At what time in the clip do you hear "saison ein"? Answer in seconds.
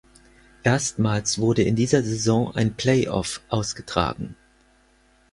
2.01-2.73